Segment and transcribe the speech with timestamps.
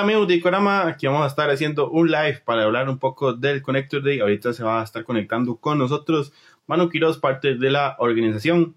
[0.00, 3.60] Amigos de Icorama, aquí vamos a estar haciendo un live para hablar un poco del
[3.60, 4.20] Connector Day.
[4.20, 6.32] Ahorita se va a estar conectando con nosotros
[6.66, 8.74] Manu Quiroz, parte de la organización.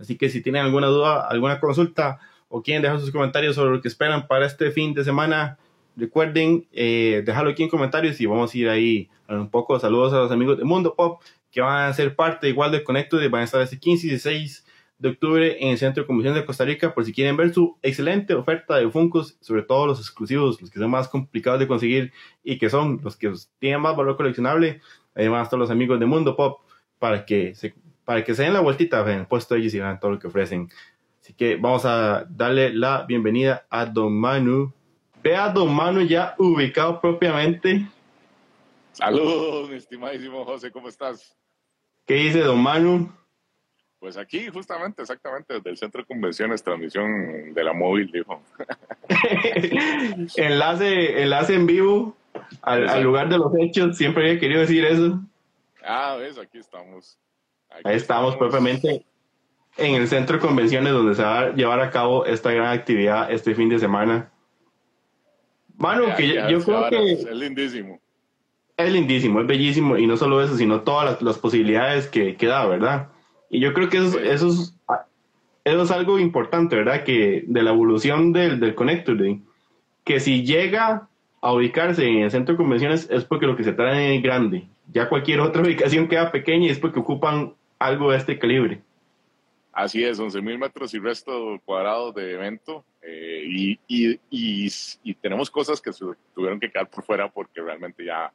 [0.00, 2.18] Así que si tienen alguna duda, alguna consulta
[2.48, 5.56] o quieren dejar sus comentarios sobre lo que esperan para este fin de semana,
[5.94, 9.78] recuerden eh, dejarlo aquí en comentarios y vamos a ir ahí un poco.
[9.78, 11.22] Saludos a los amigos de Mundo Pop
[11.52, 14.10] que van a ser parte igual del Connector Day, van a estar este 15 y
[14.10, 14.65] 16
[14.98, 17.76] de octubre en el Centro de Convención de Costa Rica por si quieren ver su
[17.82, 22.12] excelente oferta de Funkos, sobre todo los exclusivos, los que son más complicados de conseguir
[22.42, 24.80] y que son los que tienen más valor coleccionable.
[25.14, 26.60] Ahí van a estar los amigos de Mundo Pop
[26.98, 29.80] para que se, para que se den la vueltita en el puesto de ellos y
[29.80, 30.70] vean todo lo que ofrecen.
[31.20, 34.72] Así que vamos a darle la bienvenida a Don Manu.
[35.22, 37.86] Ve a Don Manu ya ubicado propiamente.
[38.92, 41.36] Saludos, mi estimadísimo José, ¿cómo estás?
[42.06, 43.12] ¿Qué dice Don Manu?
[44.06, 48.40] Pues aquí, justamente, exactamente, desde el Centro de Convenciones, transmisión de la móvil, dijo.
[50.36, 52.16] enlace, enlace en vivo
[52.62, 55.18] al, lugar de los hechos, siempre había querido decir eso.
[55.84, 57.18] Ah, ves, aquí estamos.
[57.82, 59.04] Ahí estamos, propiamente
[59.76, 63.32] en el Centro de Convenciones donde se va a llevar a cabo esta gran actividad
[63.32, 64.30] este fin de semana.
[65.78, 67.12] Manu, que yo, creo que...
[67.12, 67.98] Es lindísimo.
[68.76, 72.46] Es lindísimo, es bellísimo, y no solo eso, sino todas las, las posibilidades que, que
[72.46, 73.08] da, ¿verdad?
[73.50, 74.76] Y yo creo que eso, eso, es,
[75.64, 77.04] eso es algo importante, ¿verdad?
[77.04, 79.42] Que de la evolución del, del Connector Day,
[80.04, 81.08] que si llega
[81.40, 84.66] a ubicarse en el centro de convenciones es porque lo que se trae es grande.
[84.92, 88.82] Ya cualquier otra ubicación queda pequeña y es porque ocupan algo de este calibre.
[89.72, 92.82] Así es, 11.000 metros y resto cuadrados de evento.
[93.02, 94.68] Eh, y, y, y,
[95.04, 98.32] y, tenemos cosas que se tuvieron que quedar por fuera porque realmente ya,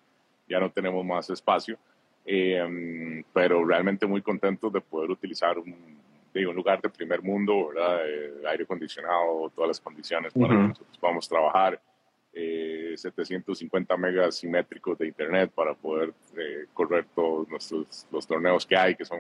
[0.48, 1.78] ya no tenemos más espacio.
[2.26, 5.76] Eh, pero realmente muy contentos de poder utilizar un,
[6.34, 8.02] un lugar de primer mundo, ¿verdad?
[8.50, 11.82] aire acondicionado, todas las condiciones para que nosotros podamos trabajar.
[12.34, 18.78] Eh, 750 megas simétricos de internet para poder eh, correr todos nuestros los torneos que
[18.78, 19.20] hay, que son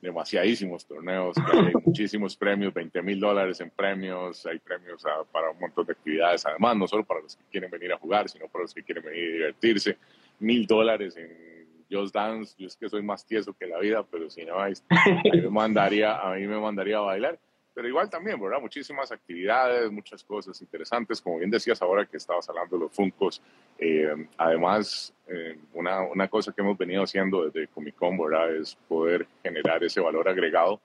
[0.00, 5.86] demasiadísimos torneos, hay muchísimos premios, 20 mil dólares en premios, hay premios para un montón
[5.86, 8.74] de actividades, además, no solo para los que quieren venir a jugar, sino para los
[8.74, 9.96] que quieren venir a divertirse,
[10.38, 11.53] mil dólares en
[11.94, 14.68] Just Dance, yo es que soy más tieso que la vida, pero si no, a
[14.68, 14.74] mí
[15.32, 17.38] me mandaría, a mí me mandaría a bailar.
[17.74, 18.60] Pero igual también, ¿verdad?
[18.60, 21.20] Muchísimas actividades, muchas cosas interesantes.
[21.20, 23.42] Como bien decías ahora que estabas hablando de los Funcos,
[23.78, 28.54] eh, además, eh, una, una, cosa que hemos venido haciendo desde Comic Con, ¿verdad?
[28.54, 30.80] Es poder generar ese valor agregado,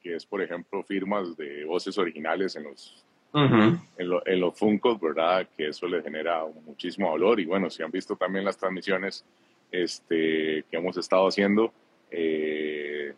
[0.00, 3.04] que es, por ejemplo, firmas de voces originales en los,
[3.34, 5.48] en, en, los Funcos, ¿verdad?
[5.56, 7.40] Que eso le genera muchísimo valor.
[7.40, 9.24] Y bueno, si han visto también las transmisiones,
[9.72, 11.72] este, que hemos estado haciendo
[12.10, 13.14] eh,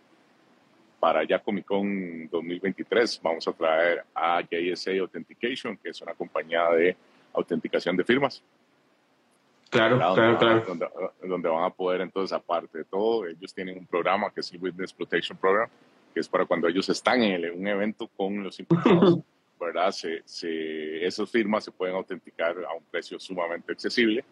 [1.00, 3.20] para ya Comic Con 2023.
[3.22, 6.96] Vamos a traer a JSA Authentication, que es una compañía de
[7.34, 8.42] autenticación de firmas.
[9.68, 10.64] Claro, claro, claro.
[11.20, 14.62] Donde, van a poder, entonces, aparte de todo, ellos tienen un programa que es el
[14.62, 15.68] Witness Protection Program,
[16.14, 19.18] que es para cuando ellos están en un evento con los imputados,
[19.60, 19.90] ¿verdad?
[19.90, 24.24] Se, se, esas firmas se pueden autenticar a un precio sumamente accesible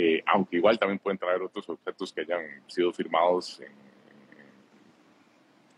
[0.00, 3.72] eh, aunque igual también pueden traer otros objetos que hayan sido firmados en,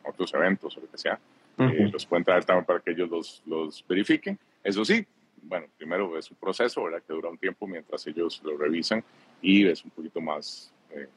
[0.05, 1.19] otros eventos o lo que sea.
[1.59, 4.39] Eh, los pueden traer también para que ellos los, los, verifiquen.
[4.63, 5.07] Eso sí,
[5.43, 7.03] bueno, primero es un proceso, ¿verdad?
[7.07, 9.03] Que dura un tiempo mientras ellos lo revisan
[9.41, 11.09] y es un poquito más, eh,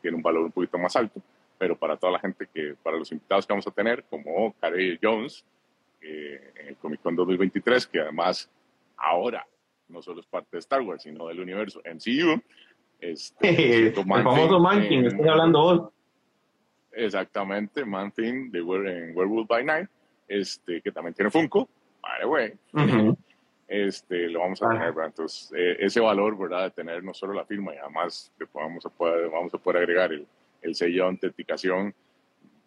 [0.00, 1.20] tiene un valor un poquito más alto.
[1.58, 4.96] Pero para toda la gente que, para los invitados que vamos a tener, como Carey
[5.02, 5.44] Jones,
[6.00, 8.48] en el Comic Con 2023, que además
[8.96, 9.44] ahora
[9.88, 12.40] no solo es parte de Star Wars, sino del universo MCU.
[13.00, 15.80] Este, el famoso Man King, estoy hablando hoy.
[16.92, 19.88] Exactamente, Man Thing de en Werewolf by Night,
[20.28, 21.68] este, que también tiene Funko,
[22.00, 22.52] by the way.
[23.66, 25.06] este, lo vamos a tener, ah.
[25.06, 26.64] Entonces, eh, ese valor, ¿verdad?
[26.64, 29.82] De tener no solo la firma y además que vamos a poder, vamos a poder
[29.82, 30.26] agregar el,
[30.62, 31.94] el sello de autenticación,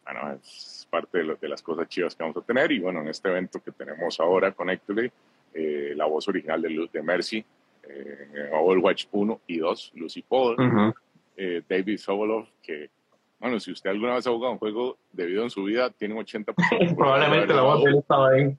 [0.04, 2.72] bueno, es parte de, de, las cosas chivas que vamos a tener.
[2.72, 5.12] Y bueno, en este evento que tenemos ahora, Connectly,
[5.58, 7.44] eh, la voz original de, Luz de Mercy,
[7.90, 10.94] eh, Overwatch 1 y 2, Lucy Paul,
[11.36, 12.92] eh, David Sobolov, que,
[13.40, 16.24] bueno, si usted alguna vez ha jugado un juego debido en su vida, tiene un
[16.24, 16.54] 80%.
[16.96, 18.56] Probablemente la voz de él estaba ahí.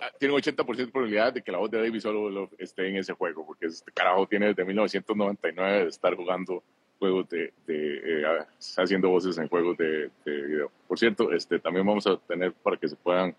[0.00, 2.96] Ah, tiene un 80% de probabilidad de que la voz de David Sobolov esté en
[2.96, 6.62] ese juego, porque este carajo tiene desde 1999 de estar jugando
[6.98, 10.72] juegos de, de eh, haciendo voces en juegos de, de, video.
[10.88, 13.34] Por cierto, este, también vamos a tener para que se puedan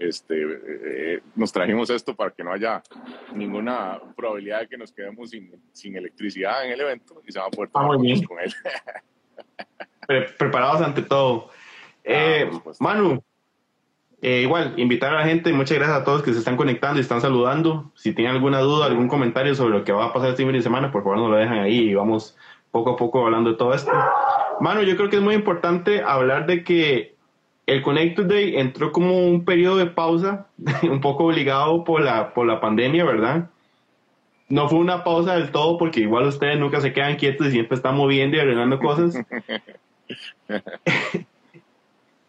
[0.00, 2.82] este, eh, nos trajimos esto para que no haya
[3.34, 7.46] ninguna probabilidad de que nos quedemos sin, sin electricidad en el evento y se va
[7.46, 8.52] a poder ah, tomar con él.
[10.38, 11.50] preparados ante todo.
[12.02, 12.50] Eh,
[12.80, 13.22] Manu,
[14.22, 17.02] Eh, igual, invitar a la gente, muchas gracias a todos que se están conectando y
[17.02, 17.90] están saludando.
[17.94, 20.60] Si tienen alguna duda, algún comentario sobre lo que va a pasar este fin de
[20.60, 22.36] semana, por favor nos lo dejan ahí y vamos
[22.70, 23.90] poco a poco hablando de todo esto.
[24.60, 27.16] Mano, yo creo que es muy importante hablar de que
[27.66, 30.46] el Connected Day entró como un periodo de pausa,
[30.82, 33.50] un poco obligado por la, por la pandemia, ¿verdad?
[34.48, 37.76] No fue una pausa del todo porque igual ustedes nunca se quedan quietos y siempre
[37.76, 39.16] están moviendo y arreglando cosas.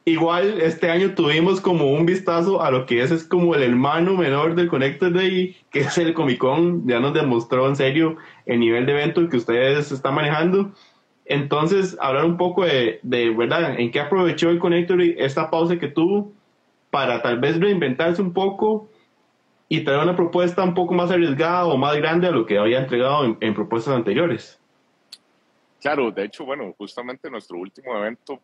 [0.06, 4.16] igual este año tuvimos como un vistazo a lo que es, es como el hermano
[4.16, 6.88] menor del Connected Day, que es el Comic Con.
[6.88, 10.72] Ya nos demostró en serio el nivel de evento que ustedes están manejando.
[11.32, 15.80] Entonces, hablar un poco de, de verdad, en qué aprovechó el Connected Day esta pausa
[15.80, 16.34] que tuvo
[16.90, 18.90] para tal vez reinventarse un poco
[19.70, 22.80] y traer una propuesta un poco más arriesgada o más grande a lo que había
[22.80, 24.60] entregado en, en propuestas anteriores.
[25.80, 28.42] Claro, de hecho, bueno, justamente nuestro último evento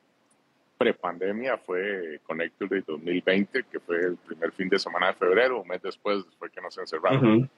[0.78, 5.68] prepandemia fue Connector Day 2020, que fue el primer fin de semana de febrero, un
[5.68, 7.50] mes después fue que nos encerraron.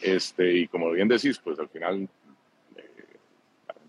[0.00, 2.08] este, y como bien decís, pues al final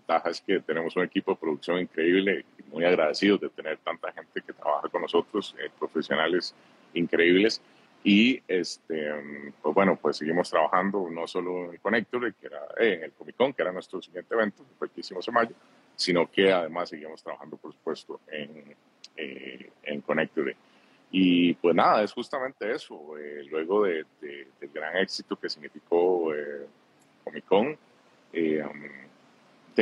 [0.06, 4.12] ventaja es que tenemos un equipo de producción increíble y muy agradecidos de tener tanta
[4.12, 6.54] gente que trabaja con nosotros, eh, profesionales
[6.94, 7.60] increíbles.
[8.04, 9.12] Y este,
[9.60, 13.36] pues bueno, pues seguimos trabajando no solo en Connector, que era eh, en el Comic
[13.36, 15.54] Con, que era nuestro siguiente evento, que fue el que hicimos en mayo,
[15.96, 18.76] sino que además seguimos trabajando, por supuesto, en,
[19.16, 20.54] eh, en Connectory.
[21.10, 23.18] Y pues nada, es justamente eso.
[23.18, 26.66] Eh, luego de, del gran éxito que significó eh,
[27.24, 27.76] Comic Con,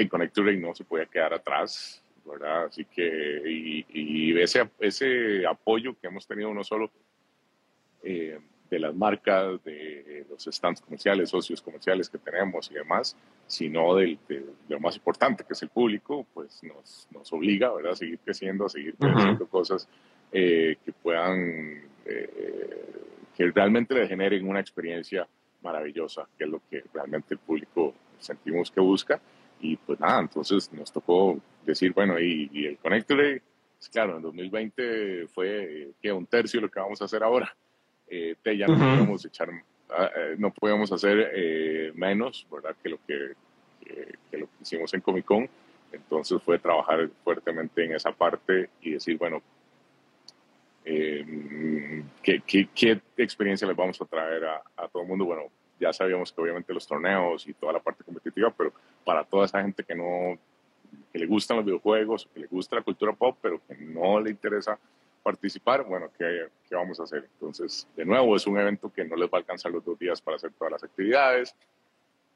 [0.08, 2.66] Connectory no se podía quedar atrás, ¿verdad?
[2.66, 6.90] Así que, y, y ese, ese apoyo que hemos tenido no solo
[8.02, 8.38] eh,
[8.70, 14.18] de las marcas, de los stands comerciales, socios comerciales que tenemos y demás, sino de,
[14.68, 17.92] lo más importante que es el público, pues nos, nos obliga ¿verdad?
[17.92, 19.86] a seguir creciendo, a seguir haciendo cosas
[20.32, 22.84] eh, que puedan, eh,
[23.36, 25.28] que realmente le generen una experiencia
[25.62, 29.20] maravillosa, que es lo que realmente el público sentimos que busca.
[29.60, 33.40] Y pues nada, entonces nos tocó decir, bueno, y, el Connector,
[33.78, 37.54] pues claro, en 2020 fue que un tercio de lo que vamos a hacer ahora
[38.08, 39.50] eh, ya no podemos echar,
[39.90, 42.76] ah, eh, no podemos hacer eh, menos, ¿verdad?
[42.82, 43.32] Que lo que,
[44.30, 45.48] que, lo que hicimos en Comic Con.
[45.92, 49.42] Entonces fue trabajar fuertemente en esa parte y decir, bueno,
[50.84, 55.24] eh, ¿qué, qué, qué, experiencia les vamos a traer a, a, todo el mundo?
[55.24, 55.44] Bueno,
[55.78, 58.72] ya sabíamos que obviamente los torneos y toda la parte competitiva, pero
[59.04, 60.38] para toda esa gente que no
[61.12, 64.30] que le gustan los videojuegos, que le gusta la cultura pop, pero que no le
[64.30, 64.78] interesa
[65.22, 67.28] participar, bueno, ¿qué, ¿qué, vamos a hacer?
[67.34, 70.20] Entonces, de nuevo, es un evento que no les va a alcanzar los dos días
[70.20, 71.54] para hacer todas las actividades.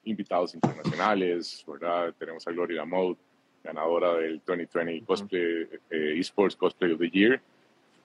[0.04, 2.14] Invitados internacionales, ¿verdad?
[2.18, 3.18] Tenemos a Gloria Lamotte,
[3.62, 7.40] ganadora del 2020 Cosplay, eh, Esports Cosplay of the Year.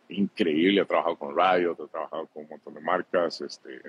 [0.09, 3.81] Increíble, ha trabajado con Riot, ha trabajado con un montón de marcas este,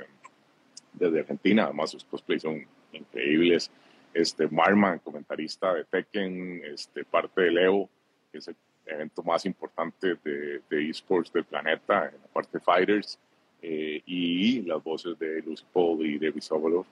[0.94, 3.70] desde Argentina, además sus cosplays son increíbles.
[4.12, 7.90] Este, Marman, comentarista de Tekken, este, parte del Evo,
[8.30, 8.56] que es el
[8.86, 13.18] evento más importante de, de esports del planeta, en la parte de Fighters,
[13.66, 16.84] eh, y las voces de Lucy Paul y David Sobolov.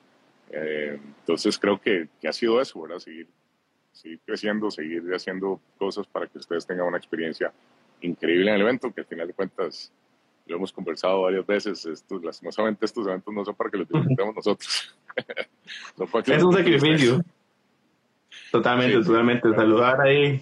[0.50, 2.98] Eh, entonces creo que, que, ha sido eso, ¿verdad?
[2.98, 3.26] Seguir,
[3.92, 7.52] seguir creciendo, seguir haciendo cosas para que ustedes tengan una experiencia
[8.00, 9.92] increíble en el evento, que al final de cuentas
[10.52, 14.36] lo hemos conversado varias veces, estos, lastimosamente estos eventos no son para que los disfrutemos
[14.36, 14.94] nosotros.
[16.26, 17.24] es un sacrificio.
[18.50, 19.54] Totalmente, totalmente.
[19.54, 20.40] Saludar ahí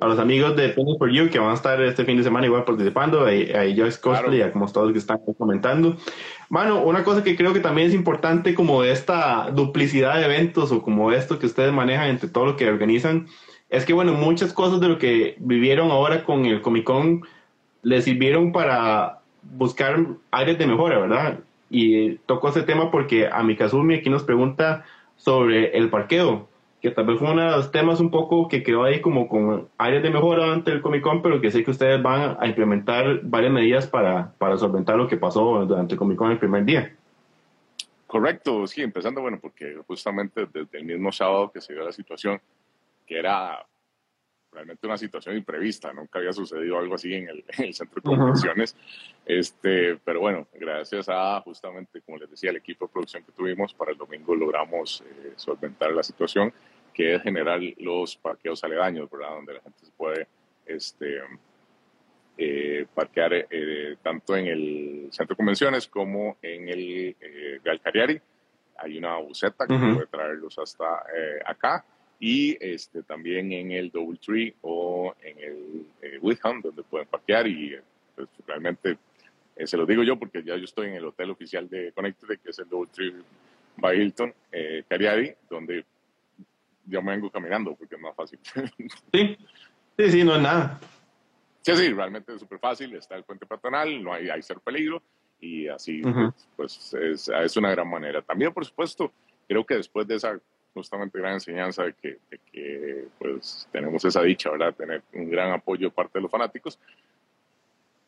[0.00, 2.46] a los amigos de Penny for You que van a estar este fin de semana
[2.46, 4.52] igual participando, ahí, ahí Joyce Cosplay, claro.
[4.52, 5.96] como todos que están comentando.
[6.48, 10.82] Mano, una cosa que creo que también es importante como esta duplicidad de eventos o
[10.82, 13.26] como esto que ustedes manejan entre todo lo que organizan,
[13.68, 17.22] es que bueno, muchas cosas de lo que vivieron ahora con el Comic Con
[17.82, 19.98] les sirvieron para buscar
[20.30, 21.40] áreas de mejora, ¿verdad?
[21.70, 24.84] Y tocó ese tema porque a Mikazumi aquí nos pregunta
[25.16, 26.48] sobre el parqueo
[26.84, 29.70] que tal vez fue uno de los temas un poco que quedó ahí como con
[29.78, 33.20] áreas de mejora ante el Comic Con, pero que sé que ustedes van a implementar
[33.22, 36.94] varias medidas para, para solventar lo que pasó durante el Comic Con el primer día.
[38.06, 42.38] Correcto, sí, empezando, bueno, porque justamente desde el mismo sábado que se dio la situación,
[43.06, 43.64] que era
[44.54, 48.16] realmente una situación imprevista, nunca había sucedido algo así en el, en el centro de
[48.16, 49.22] convenciones, uh -huh.
[49.26, 53.74] este, pero bueno, gracias a justamente, como les decía, el equipo de producción que tuvimos,
[53.74, 56.52] para el domingo logramos eh, solventar la situación
[56.94, 59.30] que es generar los parqueos aledaños, ¿verdad?
[59.30, 60.28] Donde la gente se puede
[60.64, 61.20] este,
[62.38, 68.20] eh, parquear eh, tanto en el centro de convenciones como en el eh, Galcariari.
[68.78, 69.94] Hay una buseta que uh -huh.
[69.94, 71.84] puede traerlos hasta eh, acá
[72.26, 77.46] y este, también en el Double Tree o en el eh, Witham, donde pueden parquear
[77.46, 77.76] y
[78.14, 78.96] pues realmente
[79.54, 82.40] eh, se lo digo yo porque ya yo estoy en el hotel oficial de Connected,
[82.42, 83.12] que es el Double Tree
[83.76, 85.84] by Hilton, eh, Cariadi, donde
[86.86, 88.38] yo me vengo caminando porque es más fácil.
[89.12, 89.36] Sí,
[89.98, 90.80] sí, sí, no es nada.
[91.60, 95.02] Sí, sí, realmente es súper fácil, está el puente peatonal, no hay, hay ser peligro
[95.42, 96.00] y así
[96.56, 98.22] pues es, es, una gran manera.
[98.22, 99.12] También, por supuesto,
[99.46, 100.40] creo que después de esa
[100.74, 104.74] justamente gran enseñanza de que, de que pues tenemos esa dicha, ¿verdad?
[104.74, 106.78] Tener un gran apoyo de parte de los fanáticos,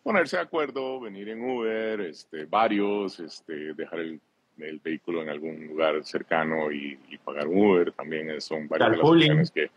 [0.02, 4.20] ponerse de acuerdo, venir en Uber, este, varios, este, dejar el,
[4.58, 9.06] el vehículo en algún lugar cercano y, pagar un Uber, también son varias de las
[9.06, 9.70] opciones que...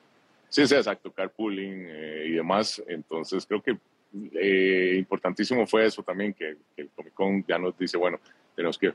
[0.49, 2.81] Sí, sí, exacto, carpooling eh, y demás.
[2.87, 3.77] Entonces creo que
[4.33, 8.19] eh, importantísimo fue eso también, que, el Comic Con ya nos dice, bueno,
[8.55, 8.93] tenemos que,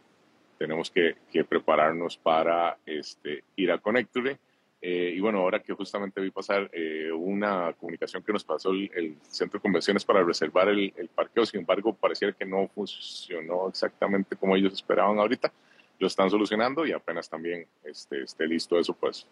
[0.59, 1.17] tenemos que,
[1.49, 4.39] prepararnos para este, ir a Connecture
[4.87, 9.17] eh, y bueno, ahora que justamente vi pasar eh, una comunicación que nos pasó el,
[9.23, 14.55] centro de convenciones para reservar el, parqueo, sin embargo, pareciera que no funcionó exactamente como
[14.55, 15.51] ellos esperaban ahorita.
[15.99, 19.27] Lo están solucionando y apenas también este, esté listo eso, pues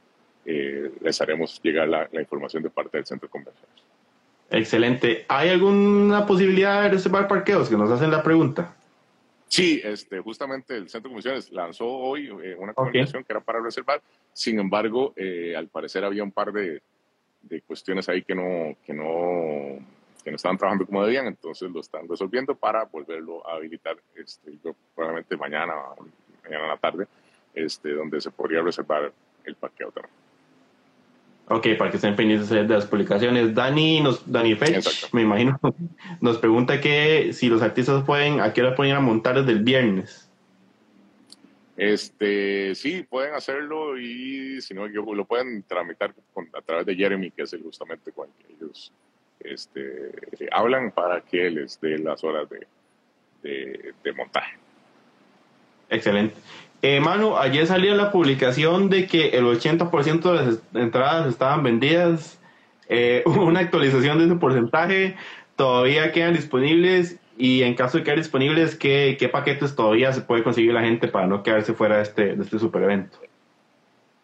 [0.46, 3.84] eh, les haremos llegar la, información de parte del centro de convenciones.
[4.48, 5.26] Excelente.
[5.28, 7.68] ¿Hay alguna posibilidad de reservar parqueos?
[7.68, 8.74] Que nos hacen la pregunta.
[9.52, 13.60] Sí, este, justamente el Centro de Comisiones lanzó hoy eh, una comunicación que era para
[13.60, 14.00] reservar.
[14.32, 16.80] Sin embargo, eh, al parecer había un par de,
[17.42, 19.76] de, cuestiones ahí que no, que, no,
[20.24, 24.52] que no estaban trabajando como debían, entonces lo están resolviendo para volverlo a habilitar este,
[24.94, 25.74] probablemente mañana,
[26.44, 27.06] mañana en la tarde,
[27.52, 29.12] este, donde se podría reservar
[29.44, 30.21] el parqueo también.
[31.48, 33.54] Ok, para que estén pendientes de las publicaciones.
[33.54, 35.58] Dani, nos, Dani Fetch, me imagino,
[36.20, 39.52] nos pregunta que si los artistas pueden, ¿a qué hora pueden ir a montar desde
[39.52, 40.30] el viernes?
[41.76, 46.14] Este, sí, pueden hacerlo y si no, lo pueden tramitar
[46.54, 48.92] a través de Jeremy, que es justamente con el que ellos
[49.40, 52.48] este, hablan para que les dé las horas
[53.42, 54.56] de, de montaje.
[55.90, 56.34] Excelente.
[56.82, 62.40] Eh, Manu, ayer salió la publicación de que el 80% de las entradas estaban vendidas.
[62.88, 65.16] Eh, una actualización de ese porcentaje.
[65.56, 70.42] Todavía quedan disponibles y en caso de quedar disponibles, ¿qué, ¿qué, paquetes todavía se puede
[70.42, 73.18] conseguir la gente para no quedarse fuera de este, de este super evento?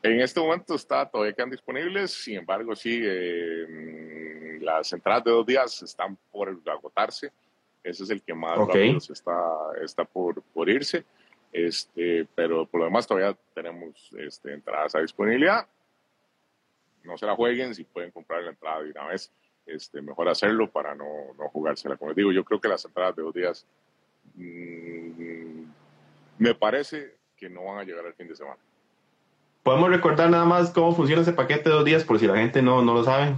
[0.02, 5.46] En este momento está, todavía quedan disponibles, sin embargo, sí, eh, las entradas de dos
[5.46, 7.32] días están por agotarse.
[7.82, 9.32] Ese es el que más rápido está,
[9.82, 11.04] está por, por irse.
[11.52, 15.66] Este, pero por lo demás todavía tenemos este, entradas a disponibilidad.
[17.04, 19.32] No se la jueguen, si pueden comprar la entrada de una vez,
[19.66, 21.04] este, mejor hacerlo para no,
[21.38, 21.96] no jugársela.
[21.96, 23.66] Como les digo, yo creo que las entradas de dos días
[24.34, 25.62] mm,
[26.38, 28.58] me parece que no van a llegar al fin de semana.
[29.62, 32.62] ¿Podemos recordar nada más cómo funciona ese paquete de dos días por si la gente
[32.62, 33.36] no, no lo sabe?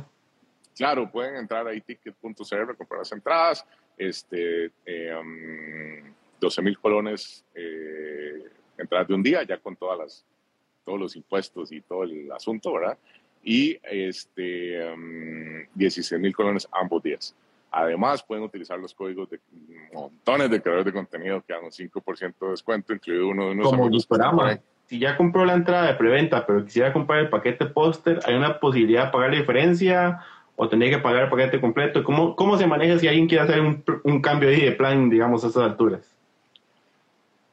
[0.76, 3.67] Claro, pueden entrar a ticket.cr, comprar las entradas.
[3.99, 8.42] Este, eh, um, 12 mil colones eh,
[8.78, 10.25] entradas de un día, ya con todas las,
[10.85, 12.99] todos los impuestos y todo el asunto, ¿verdad?
[13.42, 14.94] Y este,
[15.75, 17.35] 16 um, mil colones ambos días.
[17.70, 19.38] Además, pueden utilizar los códigos de
[19.92, 23.70] montones de creadores de contenido que dan un 5% de descuento, incluido uno de unos
[23.70, 24.09] Como amigos.
[24.87, 28.59] Si ya compró la entrada de preventa, pero quisiera comprar el paquete póster, ¿hay una
[28.59, 30.20] posibilidad de pagar la diferencia
[30.56, 32.02] o tendría que pagar el paquete completo?
[32.02, 35.44] ¿Cómo, cómo se maneja si alguien quiere hacer un, un cambio ahí de plan, digamos,
[35.44, 36.20] a estas alturas?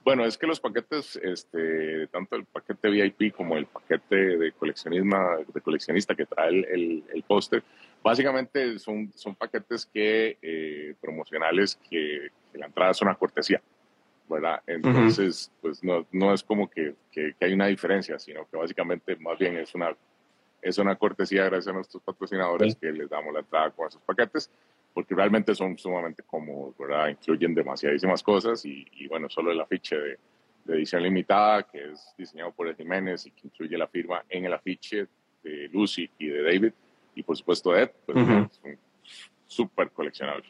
[0.07, 5.17] Bueno, es que los paquetes, este, tanto el paquete VIP como el paquete de coleccionismo,
[5.53, 7.61] de coleccionista que trae el, el, póster,
[8.01, 13.61] básicamente son, son paquetes que, eh, promocionales que, la entrada es una cortesía,
[14.29, 14.61] ¿verdad?
[14.65, 19.37] Entonces, pues no, no es como que, que, hay una diferencia, sino que básicamente más
[19.37, 19.93] bien es una,
[20.61, 24.49] es una cortesía gracias a nuestros patrocinadores que les damos la entrada con esos paquetes
[24.97, 27.09] porque realmente son sumamente cómodos, ¿verdad?
[27.09, 30.17] Incluyen demasiadísimas cosas y, bueno, solo el afiche de,
[30.69, 35.05] edición limitada, que es diseñado por Jiménez y que incluye la firma en el afiche
[35.43, 36.73] de Lucy y de David,
[37.13, 38.49] y por supuesto Ed, pues son
[39.45, 40.47] súper coleccionables.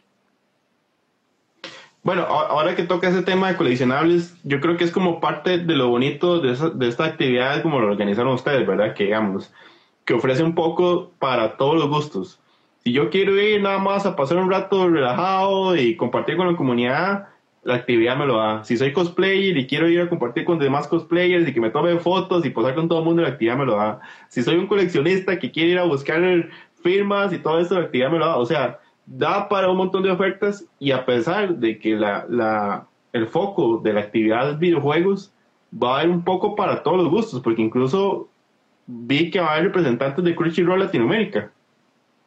[2.02, 5.76] Bueno, ahora que toca ese tema de coleccionables, yo creo que es como parte de
[5.76, 8.96] lo bonito de, de esta actividad, como lo organizaron ustedes, ¿verdad?
[8.96, 9.54] Que digamos,
[10.06, 12.40] que ofrece un poco para todos los gustos
[12.88, 16.56] si yo quiero ir nada más a pasar un rato relajado y compartir con la
[16.56, 17.28] comunidad,
[17.66, 18.64] la actividad me lo da.
[18.64, 22.00] Si soy cosplayer y quiero ir a compartir con demás cosplayers y que me tomen
[22.00, 24.00] fotos y posar con todo el mundo, la actividad me lo da.
[24.30, 26.22] Si soy un coleccionista que quiere ir a buscar
[26.82, 28.38] firmas y todo eso, la actividad me lo da.
[28.38, 32.88] O sea, da para un montón de ofertas y a pesar de que la, la,
[33.12, 35.34] el foco de la actividad de videojuegos
[35.74, 38.30] va a ir un poco para todos los gustos, porque incluso
[38.86, 41.52] vi que va a haber representantes de Crunchyroll Latinoamérica.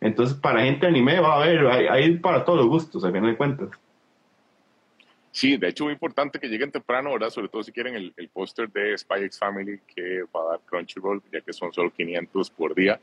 [0.01, 3.37] Entonces, para gente anime va a haber, hay, para todos los gustos, a fin de
[3.37, 3.69] cuentas.
[5.33, 7.31] Sí, de hecho, muy importante que lleguen temprano, ¿verdad?
[7.31, 10.61] Sobre todo si quieren el, el póster de Spy X Family que va a dar
[10.65, 12.99] Crunchyroll, ya que son solo 500 por día,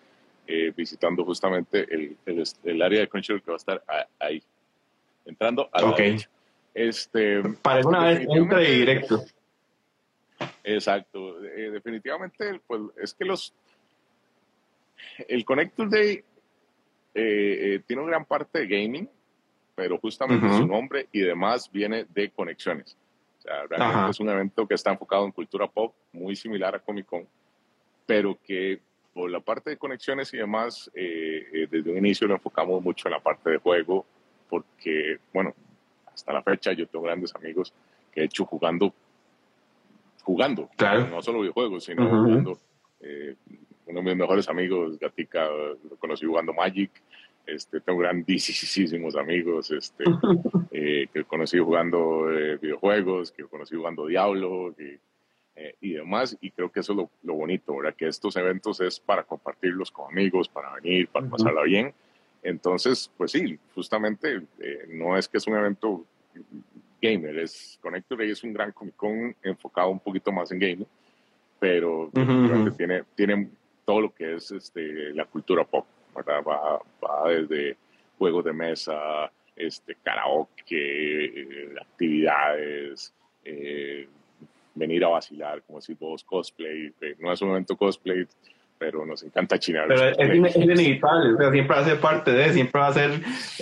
[0.46, 2.18] eh, visitando justamente el,
[2.64, 3.84] el, área de Crunchyroll que va a estar
[4.20, 4.42] ahí,
[5.26, 5.96] entrando a la
[6.74, 9.24] Este, Para una vez entra directo.
[10.64, 11.44] Exacto.
[11.46, 13.54] Eh, definitivamente, pues es que los.
[15.28, 16.24] El Connector Day
[17.20, 19.10] eh, tiene una gran parte de gaming,
[19.76, 22.98] pero justamente su nombre y demás viene de conexiones.
[23.40, 26.80] O sea, realmente es un evento que está enfocado en cultura pop, muy similar a
[26.80, 27.28] Comic Con,
[28.06, 28.80] pero que
[29.14, 33.08] por la parte de conexiones y demás, eh, eh, desde un inicio lo enfocamos mucho
[33.08, 34.06] en la parte de juego,
[34.50, 35.54] porque, bueno,
[36.06, 37.74] hasta la fecha yo tengo grandes amigos
[38.12, 38.94] que he hecho jugando,
[40.24, 40.70] jugando,
[41.10, 42.58] no solo videojuegos, sino jugando.
[43.00, 43.36] Eh,
[43.88, 46.92] uno de mis mejores amigos, Gatica, lo conocí jugando Magic,
[47.48, 50.04] este, tengo grandísimos amigos este,
[50.72, 55.00] eh, que conocí jugando eh, videojuegos, que conocí jugando Diablo eh,
[55.80, 56.38] y demás.
[56.42, 57.96] Y creo que eso es lo, lo, bonito, ¿verdad?
[57.96, 61.94] Que estos eventos es para compartirlos con amigos, para venir, para pasarla bien.
[62.44, 64.42] Entonces, pues sí, justamente
[64.90, 66.06] no es que es un evento
[67.02, 70.88] gamer, es Connector es un gran Comic Con enfocado un poquito más en gaming,
[71.60, 72.12] pero
[72.78, 73.50] tiene, tiene
[73.88, 75.86] todo lo que es este, la cultura pop.
[76.18, 77.78] Va, va desde
[78.18, 81.48] juegos de mesa, este, karaoke,
[81.80, 83.14] actividades,
[83.46, 84.10] eh,
[84.76, 86.92] venir a vacilar, como decís vos, cosplay.
[87.20, 88.28] no es un evento cosplay,
[88.78, 89.88] pero nos encanta chinar.
[89.88, 93.12] Pero es, inevitable, o sea, siempre va a ser parte de, siempre va a ser,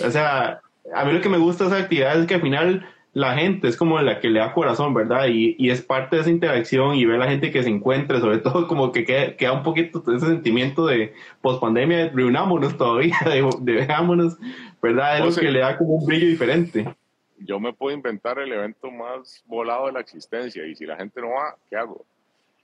[0.04, 0.60] o sea,
[0.92, 3.66] a mí lo que me gusta de esa actividad es que al final la gente
[3.66, 5.28] es como la que le da corazón, ¿verdad?
[5.28, 8.20] Y, y, es parte de esa interacción y ver a la gente que se encuentre,
[8.20, 13.72] sobre todo como que queda, un poquito ese sentimiento de post pandemia, reunámonos todavía, de,
[13.72, 14.36] veámonos,
[14.82, 15.16] ¿verdad?
[15.26, 16.94] Es lo que le da como un brillo diferente.
[17.38, 21.18] Yo me puedo inventar el evento más volado de la existencia y si la gente
[21.22, 22.04] no va, ¿qué hago?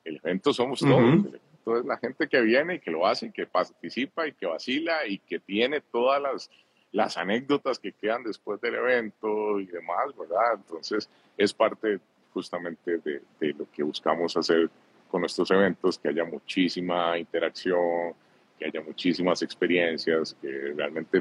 [0.05, 1.25] El evento somos todos.
[1.61, 5.07] Entonces la gente que viene y que lo hace y que participa y que vacila
[5.07, 6.51] y que tiene todas las
[6.93, 10.55] las anécdotas que quedan después del evento y demás, ¿verdad?
[10.57, 11.99] Entonces, es parte
[12.33, 13.23] justamente de,
[13.55, 14.71] lo que buscamos hacer
[15.11, 18.15] con estos eventos, que haya muchísima interacción,
[18.59, 21.19] que haya muchísimas experiencias, que realmente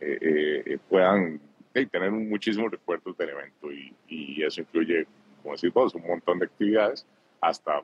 [0.00, 1.40] eh, eh, puedan
[1.72, 5.06] tener muchísimos recuerdos del evento y, y, eso incluye,
[5.42, 7.06] como decís vos, un montón de actividades
[7.40, 7.82] hasta,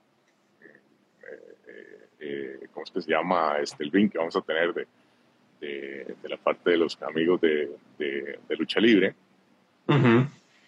[2.21, 3.59] eh, ¿cómo es que se llama?
[3.61, 4.87] Este, el link que vamos a tener de,
[5.61, 9.15] de, la parte de los amigos de, de, lucha libre.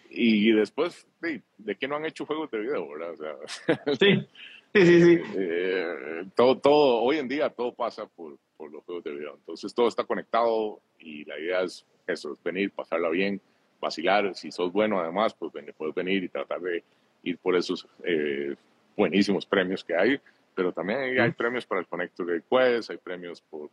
[0.09, 3.11] Y después, de, de, que no han hecho juegos de video, ¿verdad?
[3.11, 4.27] O sea, sí,
[4.73, 5.01] sí, sí.
[5.01, 5.21] sí.
[5.37, 9.35] Eh, todo, todo, hoy en día todo pasa por, por, los juegos de video.
[9.35, 13.39] Entonces todo está conectado y la idea es eso, es venir, pasarla bien,
[13.79, 14.35] vacilar.
[14.35, 16.83] Si sos bueno además, pues puedes venir y tratar de
[17.23, 18.55] ir por esos eh,
[18.97, 20.19] buenísimos premios que hay.
[20.53, 23.69] Pero también hay, premios para el Connector de Quest, hay premios por,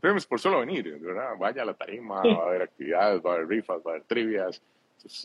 [0.00, 1.30] premios por solo venir, ¿verdad?
[1.38, 4.04] Vaya a la tarima, va a haber actividades, va a haber rifas, va a haber
[4.04, 4.62] trivias.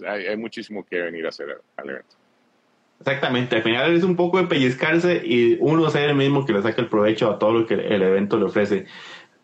[0.07, 2.15] hay, muchísimo que venir a hacer al evento.
[2.99, 6.61] Exactamente, al final es un poco de pellizcarse y uno ser el mismo que le
[6.61, 8.85] saque el provecho a todo lo que el evento le ofrece.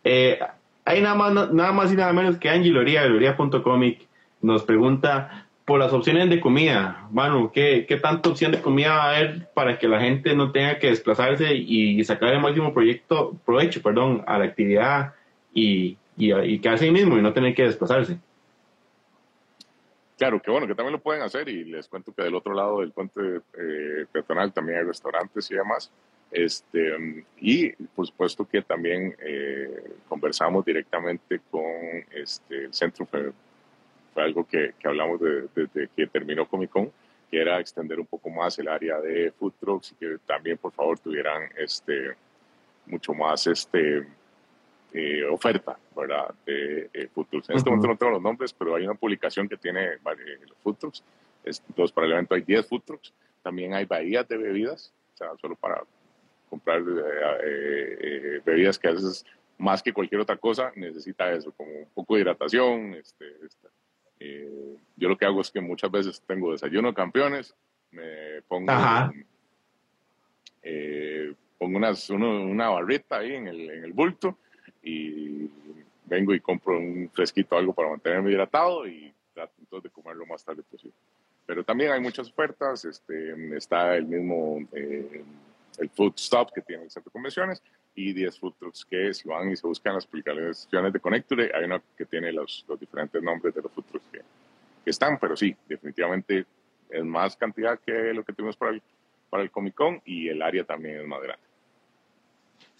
[0.03, 0.39] Eh,
[0.85, 4.07] hay nada más, nada más y nada menos que Angie Loría, Loría.comic,
[4.41, 7.07] nos pregunta por las opciones de comida.
[7.11, 10.51] Bueno, ¿qué, ¿qué tanta opción de comida va a haber para que la gente no
[10.51, 15.13] tenga que desplazarse y sacar el máximo proyecto, provecho perdón, a la actividad
[15.53, 18.17] y, y, y quedarse mismo y no tener que desplazarse.
[20.17, 22.81] Claro, que bueno, que también lo pueden hacer y les cuento que del otro lado
[22.81, 25.91] del puente eh, peatonal también hay restaurantes y demás.
[26.29, 31.63] Este, y por supuesto que también eh, conversamos directamente con
[32.11, 33.31] este, el centro, fue,
[34.13, 36.91] fue algo que, que hablamos desde que terminó Comic Con,
[37.31, 40.71] que era extender un poco más el área de food trucks y que también por
[40.71, 42.15] favor tuvieran este,
[42.85, 44.05] mucho más este,
[44.93, 46.35] eh, oferta, ¿verdad?
[46.45, 47.49] De eh, food trucks.
[47.49, 49.99] En este momento no tengo los nombres, pero hay una publicación que tiene eh,
[50.45, 51.01] los food trucks.
[51.45, 53.13] Entonces, para el evento hay 10 food trucks.
[53.41, 55.81] También hay bahías de bebidas, o sea, solo para
[56.49, 56.83] comprar
[58.43, 59.25] bebidas que a veces,
[59.57, 62.93] más que cualquier otra cosa, necesita eso, como un poco de hidratación.
[62.95, 63.25] Este,
[64.97, 67.55] yo lo que hago es que muchas veces tengo desayuno de campeones,
[67.91, 68.73] me pongo,
[71.57, 74.37] pongo unas, una barrita ahí en el, en el bulto
[74.83, 75.49] y
[76.05, 80.25] vengo y compro un fresquito, algo para mantenerme hidratado y trato entonces de comer lo
[80.25, 80.95] más tarde posible.
[81.45, 85.23] Pero también hay muchas ofertas, este, está el mismo, eh,
[85.79, 87.61] el Food Stop que tiene el centro de convenciones
[87.95, 91.65] y 10 food trucks que si van y se buscan las aplicaciones de Connecture, hay
[91.65, 94.21] una que tiene los, los diferentes nombres de los food trucks que,
[94.85, 96.45] están, pero sí, definitivamente
[96.89, 98.81] es más cantidad que lo que tuvimos para el,
[99.29, 101.50] para el Comic Con y el área también es más grande.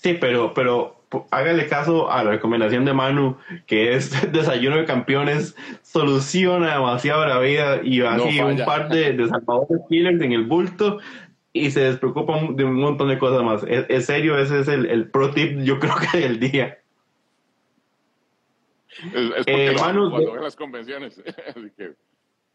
[0.02, 0.96] Sí, pero, pero
[1.30, 3.38] hágale caso a la recomendación de Manu,
[3.68, 9.28] que es desayuno de campeones, soluciona demasiado la vida y así un par de, de
[9.28, 10.98] salvadores killers en el bulto
[11.54, 13.64] y se despreocupa de un montón de cosas más.
[13.68, 16.80] Es, serio, ese es el, el, pro tip, yo creo que del día.
[19.14, 21.22] Es, porque eh, Manu, cuando las convenciones.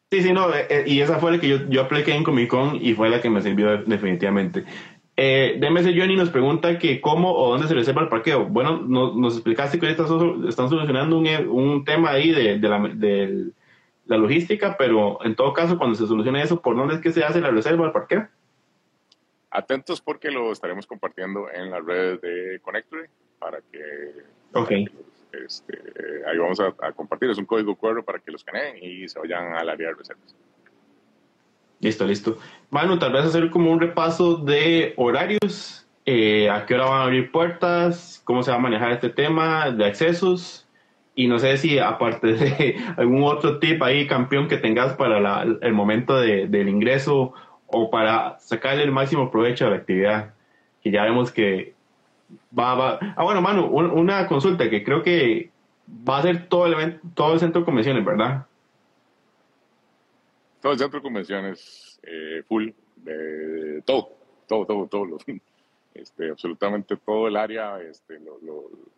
[0.08, 2.48] Sí, sí, no, eh, eh, y esa fue la que yo, yo apliqué en Comic
[2.48, 4.64] Con y fue la que me sirvió definitivamente.
[5.18, 8.44] Eh, DMS Johnny nos pregunta que cómo o dónde se reserva el parqueo.
[8.44, 10.02] Bueno, nos explicaste que ahorita
[10.46, 13.50] están solucionando un, un tema ahí de, de, la, de,
[14.04, 17.24] la, logística, pero en todo caso, cuando se solucione eso, ¿por dónde es que se
[17.24, 18.28] hace la reserva del parqueo?
[19.50, 23.06] Atentos porque lo estaremos compartiendo en las redes de Connectory
[23.38, 24.12] para que,
[24.52, 24.86] okay.
[25.32, 25.78] este,
[26.26, 27.30] ahí vamos a, a, compartir.
[27.30, 30.36] Es un código QR para que los caneen y se vayan al área de reservas.
[31.86, 32.38] Listo, listo.
[32.70, 37.04] Manu, tal vez hacer como un repaso de horarios, eh, a qué hora van a
[37.04, 40.66] abrir puertas, cómo se va a manejar este tema de accesos
[41.14, 45.72] y no sé si aparte de algún otro tip ahí, campeón, que tengas para el
[45.74, 47.34] momento de, del ingreso
[47.68, 50.34] o para sacarle el máximo provecho a la actividad,
[50.82, 51.74] que ya vemos que
[52.58, 52.98] va, va.
[53.14, 55.50] Ah, bueno, Manu, una consulta que creo que
[55.88, 58.46] va a ser todo el, todo el centro de convenciones, ¿verdad?
[60.66, 64.10] Todo el centro de convenciones eh, full, de todo,
[64.48, 65.18] todo, todo, todo,
[65.94, 68.40] este, absolutamente todo el área este, lo,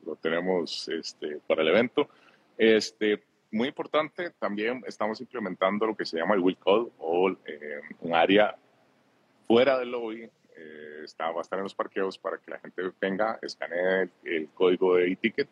[0.07, 2.09] lo, tenemos este, para el evento.
[2.57, 7.81] Este, muy importante, también estamos implementando lo que se llama el Will Call o eh,
[8.01, 8.57] un área
[9.47, 10.23] fuera del lobby.
[10.57, 14.49] Eh, está, va a estar en los parqueos para que la gente venga, escanee el,
[14.55, 15.51] código de e-ticket,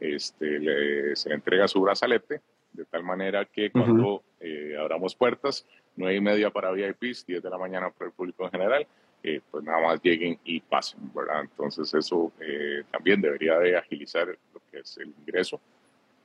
[0.00, 2.42] este, le, se entrega su brazalete
[2.74, 5.64] de tal manera que cuando eh, abramos puertas,
[5.96, 8.86] nueve y media para VIPs, 10 de la mañana para el público en general,
[9.22, 11.42] eh, pues nada más lleguen y pasen, ¿verdad?
[11.42, 15.60] Entonces eso eh, también debería de agilizar lo que es el ingreso,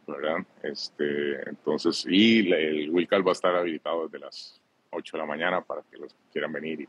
[0.08, 0.38] ¿verdad?
[0.64, 4.60] Este, entonces, y el Wilcal va a estar habilitado desde las
[4.90, 6.82] 8 de la mañana para que los quieran venir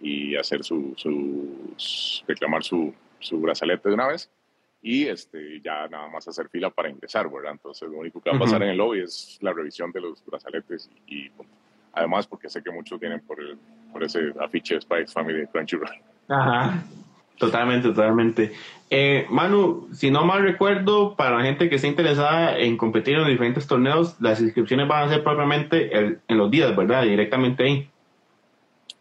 [0.00, 1.74] y, y hacer su, su,
[2.26, 4.28] reclamar su, su brazalete de una vez
[4.82, 7.52] y este, ya nada más hacer fila para ingresar, ¿verdad?
[7.52, 10.24] Entonces lo único que va a pasar en el lobby es la revisión de los
[10.24, 11.30] brazaletes y,
[11.92, 13.58] además porque sé que muchos vienen por, el,
[13.92, 15.90] por ese afiche de Family de Crunchyroll.
[16.28, 16.84] Ajá,
[17.38, 18.52] totalmente, totalmente.
[18.88, 23.20] Eh, Manu, si no mal recuerdo, para la gente que esté interesada en competir en
[23.20, 27.02] los diferentes torneos, las inscripciones van a ser propiamente en los días, ¿verdad?
[27.02, 27.90] Directamente ahí.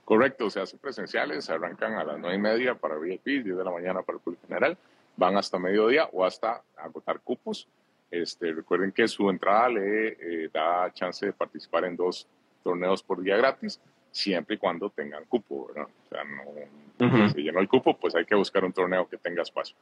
[0.03, 3.71] Correcto, se hacen presenciales, arrancan a las nueve y media para VIP, 10 de la
[3.71, 4.77] mañana para el público general
[5.17, 7.67] van hasta mediodía o hasta agotar cupos.
[8.09, 12.25] Este, recuerden que su entrada le eh, da chance de participar en dos
[12.63, 15.89] torneos por día gratis, siempre y cuando tengan cupo, ¿verdad?
[16.05, 19.41] O sea, no, si llenó el cupo, pues hay que buscar un torneo que tenga
[19.41, 19.75] espacio.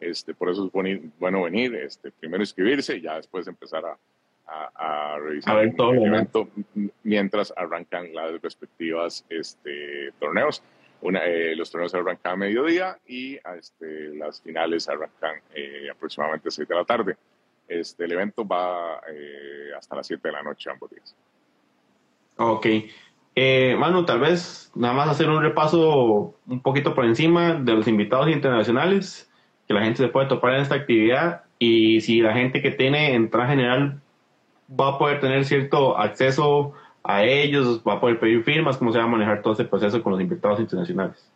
[0.00, 3.98] Este, por eso es bueno venir, este, primero inscribirse y ya después empezar a,
[4.46, 5.74] a, revisar el
[6.06, 6.48] evento
[7.02, 10.62] mientras arrancan las respectivas este, torneos.
[11.00, 16.50] Una, eh, los torneos arrancan a mediodía y este, las finales arrancan eh, aproximadamente a
[16.50, 17.16] 6 de la tarde.
[17.68, 21.14] Este, el evento va eh, hasta las 7 de la noche ambos días.
[22.36, 22.66] Ok.
[23.78, 28.28] Manu, tal vez nada más hacer un repaso un poquito por encima de los invitados
[28.30, 29.30] internacionales
[29.68, 33.14] que la gente se puede topar en esta actividad y si la gente que tiene
[33.14, 34.00] entrada general
[34.68, 38.98] va a poder tener cierto acceso a ellos, va a poder pedir firmas, cómo se
[38.98, 41.30] va a manejar todo ese proceso con los invitados internacionales.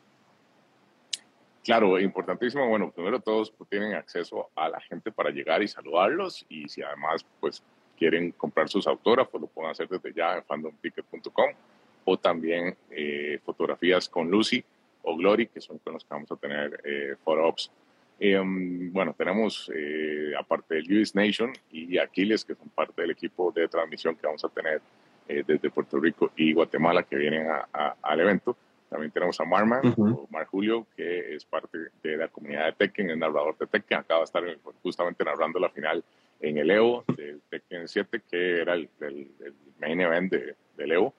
[1.64, 2.68] Claro, importantísimo.
[2.68, 7.24] Bueno, primero todos tienen acceso a la gente para llegar y saludarlos y si además
[7.40, 7.62] pues
[7.96, 11.50] quieren comprar sus autógrafos lo pueden hacer desde ya en fandomticket.com
[12.04, 14.64] o también eh, fotografías con Lucy
[15.02, 17.70] o Glory, que son con los que vamos a tener eh, ops
[18.18, 23.52] em, bueno, tenemos eh, aparte del US Nation y Aquiles, que son parte del equipo
[23.52, 24.82] de transmisión que vamos a tener
[25.28, 27.48] eh, desde Puerto Rico y Guatemala que vienen
[28.02, 28.56] al evento.
[28.88, 33.08] También tenemos a Marman, o Mar Julio, que es parte de la comunidad de Tekken,
[33.08, 34.42] el narrador de Tekken, acaba de estar
[34.82, 36.04] justamente narrando la final
[36.40, 38.90] en el Evo de Tekken 7, que era el,
[39.80, 41.14] main event de, del Evo.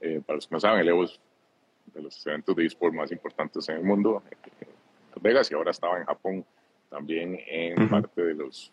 [0.00, 1.18] Eh, para los que no saben, el Evo es
[1.94, 4.68] de los eventos de eSport más importantes en el mundo, en
[5.14, 6.44] Las Vegas, y ahora estaba en Japón
[6.90, 8.72] también en parte de los,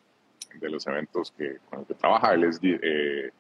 [0.60, 2.34] de los eventos que, con los que trabaja.
[2.34, 3.32] Él es eh,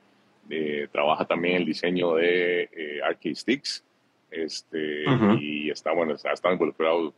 [0.49, 3.83] eh, trabaja también el diseño de eh, arcade sticks
[4.31, 5.03] este,
[5.39, 7.13] y está, bueno, está, está involucrado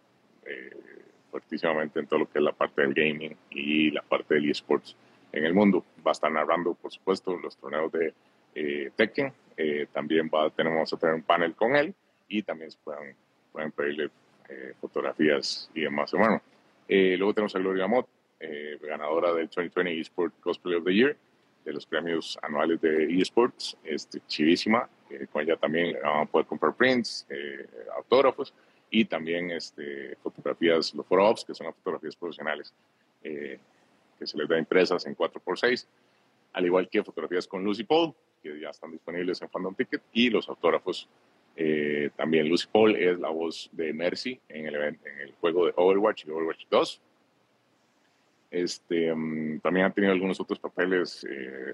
[0.46, 0.72] eh,
[1.30, 4.96] fuertísimamente en todo lo que es la parte del gaming y la parte del esports
[5.32, 5.86] en el mundo.
[6.06, 8.14] Va a estar narrando, por supuesto, los torneos de,
[8.56, 9.32] eh, Tekken.
[9.56, 11.94] Eh, también va, tenemos a tener un panel con él
[12.28, 13.16] y también se pueden,
[13.52, 14.10] pueden pedirle
[14.80, 16.12] fotografías y demás.
[16.12, 16.40] Bueno,
[16.88, 18.08] luego tenemos a Gloria Mott,
[18.82, 21.18] ganadora del 2020 eSport Cosplay of the Year
[21.64, 24.90] de los premios anuales de eSports, este, chivísima,
[25.32, 27.26] con ella también van a poder comprar prints,
[27.96, 28.54] autógrafos
[28.94, 32.74] y también este, fotografías, los ops que son las fotografías profesionales
[33.24, 33.58] eh,
[34.20, 35.88] que se les da impresas en 4x6,
[36.54, 40.30] al igual que fotografías con Lucy Paul, que ya están disponibles en Fandom Ticket, y
[40.30, 41.10] los autógrafos.
[41.56, 45.74] Eh, también Lucy Paul es la voz de Mercy en el, en el juego de
[45.76, 47.02] Overwatch y Overwatch 2.
[48.54, 51.74] Este, mm, también han tenido algunos otros papeles eh,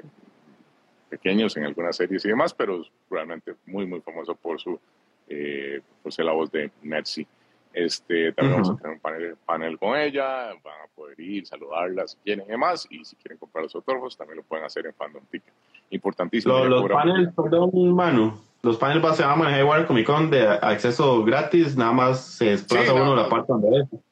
[1.09, 4.79] pequeños en algunas series y demás, pero realmente muy, muy famoso por su
[5.27, 7.27] eh, por ser la voz de Mercy.
[7.73, 12.07] Este, también vamos a tener un panel, panel, con ella, van a poder ir, saludarla
[12.07, 14.93] si quieren y demás, y si quieren comprar los autógrafos también lo pueden hacer en
[14.93, 15.53] Fandom Ticket.
[15.89, 16.63] Importantísimo.
[16.63, 21.25] los paneles, perdón, mano, los paneles se van a manejar igual Comic Con de acceso
[21.25, 24.08] gratis, nada más se desplaza uno la parte donde es.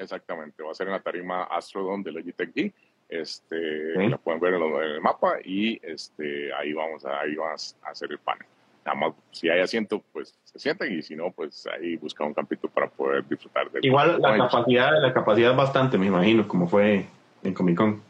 [0.00, 2.72] Exactamente, va a ser en la tarima Astrodome de Logitech G.
[3.08, 7.90] Este, la pueden ver en, el mapa y este, ahí vamos a, ahí vamos a
[7.90, 8.46] hacer el panel
[8.84, 12.34] nada más si hay asiento, pues se sienten y si no, pues ahí busca un
[12.34, 16.66] campito para poder disfrutar de Igual la capacidad, la capacidad es bastante, me imagino, como
[16.66, 17.06] fue
[17.42, 18.02] en Comic Con.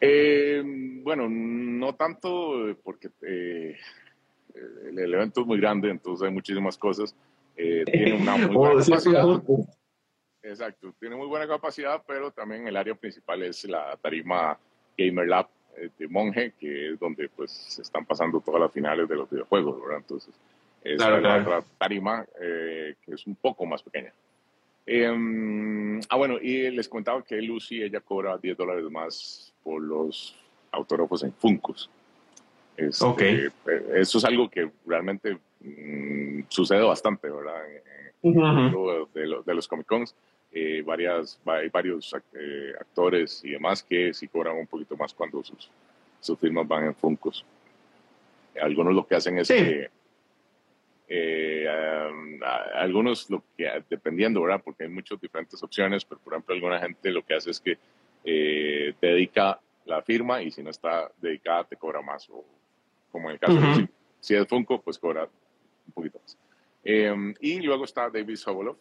[0.00, 0.62] Eh,
[1.02, 3.76] bueno, no tanto porque eh,
[4.88, 7.14] el, evento es muy grande, entonces hay muchísimas cosas.
[7.56, 9.24] Eh, tiene una muy buena oh, capacidad.
[10.42, 14.58] Exacto, tiene muy buena capacidad, pero también el área principal es la tarima
[14.98, 19.08] Gamer Lab eh, de Monje, que es donde pues se están pasando todas las finales
[19.08, 19.98] de los videojuegos, ¿verdad?
[19.98, 20.34] Entonces,
[20.82, 24.12] es la otra tarima eh, que es un poco más pequeña.
[24.84, 30.36] Em, ah, bueno, y les comentaba que Lucy, ella cobra 10 dólares más por los
[30.72, 31.88] autógrafos en Funcos.
[32.76, 33.22] Este, ok.
[33.22, 33.50] Eh,
[33.94, 37.62] eso es algo que realmente mm, sucede bastante, ¿verdad?
[38.22, 40.14] de, de, los Comic Cons.
[40.54, 45.42] Eh, varias, hay varios eh, actores y demás que sí cobran un poquito más cuando
[45.42, 45.70] sus,
[46.20, 47.42] sus firmas van en Funcos.
[48.60, 49.88] Algunos lo que hacen es que
[51.08, 51.66] eh,
[52.74, 54.60] algunos lo que dependiendo, ¿verdad?
[54.62, 57.78] Porque hay muchas diferentes opciones, pero por ejemplo alguna gente lo que hace es que
[58.22, 62.44] te dedica la firma y si no está dedicada te cobra más o
[63.10, 63.88] como en el caso de
[64.20, 65.24] si, es Funko pues cobra
[65.86, 66.36] un poquito más.
[66.84, 68.76] y luego está David Sobolov,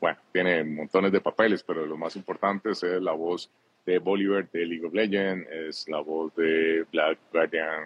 [0.00, 3.50] bueno, tiene montones de papeles, pero lo más importantes es la voz
[3.84, 7.82] de Bolívar de League of Legends, es la voz de Black Guardian,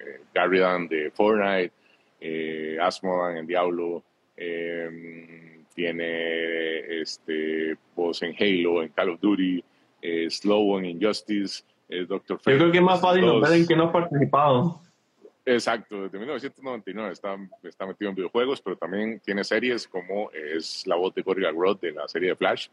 [0.00, 1.72] eh, de Fortnite,
[2.20, 4.02] eh, Asmodan en Diablo,
[4.36, 9.64] em, tiene este, voz en Halo, en Call of Duty,
[10.00, 13.76] eh, Slow en Injustice, es Doctor Yo creo que es más fácil ver en que
[13.76, 14.81] no ha participado.
[15.44, 20.94] Exacto, desde 1999 está, está metido en videojuegos, pero también tiene series como es la
[20.94, 22.68] voz de Gorilla Grodd de la serie de Flash,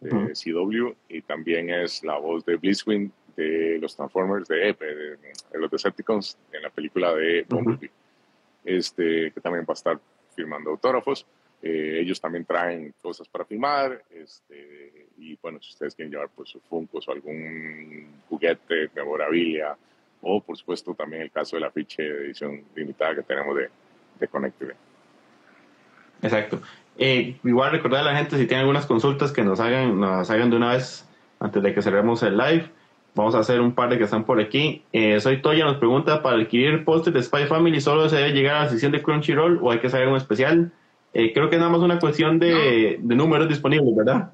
[0.00, 5.70] de CW, y también es la voz de Blitzwing de los Transformers de, de, los
[5.70, 7.90] Decepticons en la película de Bumblebee,
[8.64, 10.00] este, que también va a estar
[10.34, 11.26] firmando autógrafos.
[11.62, 16.50] Eh, ellos también traen cosas para filmar, este, y bueno, si ustedes quieren llevar pues
[16.50, 19.76] sus Funkos o algún juguete, memorabilia,
[20.24, 23.68] o por supuesto también el caso del afiche de edición limitada que tenemos de,
[24.18, 24.74] de Connective.
[26.22, 26.60] Exacto.
[26.96, 30.50] Eh, igual recordar a la gente si tiene algunas consultas que nos hagan, nos hagan
[30.50, 31.08] de una vez
[31.40, 32.70] antes de que cerremos el live.
[33.14, 34.82] Vamos a hacer un par de que están por aquí.
[34.92, 38.56] Eh, Soy Toya nos pregunta, ¿para adquirir póster de Spy Family solo se debe llegar
[38.56, 40.72] a la sección de Crunchyroll o hay que hacer un especial?
[41.12, 44.32] Eh, creo que es nada más una cuestión de, de números disponibles, ¿verdad?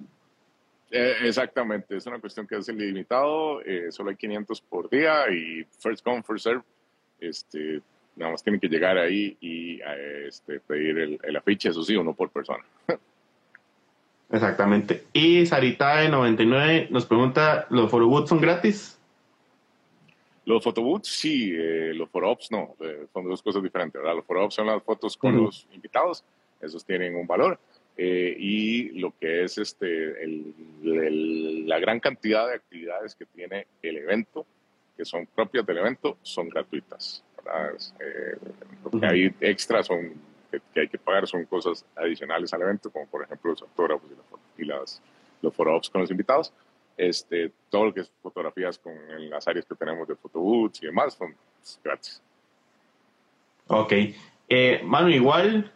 [0.91, 5.65] Eh, exactamente, es una cuestión que es ilimitado, eh, solo hay 500 por día y
[5.79, 6.63] first come, first serve.
[7.21, 7.81] Este,
[8.17, 9.81] nada más tienen que llegar ahí y
[10.27, 12.65] este, pedir el, el, afiche, eso sí, uno por persona.
[14.33, 15.05] Exactamente.
[15.13, 18.99] Y Sarita de 99 nos pregunta, ¿los photobooths son gratis?
[20.45, 22.75] Los photobooths sí, eh, los photoops no,
[23.13, 24.01] son dos cosas diferentes.
[24.01, 24.17] ¿verdad?
[24.17, 26.25] Los photoops son las fotos con los invitados,
[26.61, 27.61] esos tienen un valor.
[28.03, 33.99] Eh, y lo que es este, el, la gran cantidad de actividades que tiene el
[33.99, 34.47] evento,
[34.97, 37.23] que son propias del evento, son gratuitas.
[38.01, 38.39] Eh,
[38.83, 40.15] lo que hay extras son,
[40.51, 44.11] que, hay que pagar son cosas adicionales al evento, como por ejemplo los autógrafos
[44.57, 45.03] y, las,
[45.43, 46.55] los fotógrafos con los invitados.
[46.97, 48.95] Este, todo lo que es fotografías con
[49.29, 51.37] las áreas que tenemos de photobooths y demás son
[51.85, 52.23] gratis.
[53.67, 53.93] Ok.
[54.49, 55.71] Eh, Manu, igual